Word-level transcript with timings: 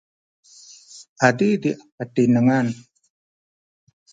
adidi’ 1.27 1.71
katinengan 1.95 2.67